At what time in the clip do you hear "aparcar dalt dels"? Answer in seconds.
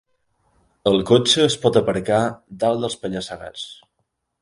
1.83-3.01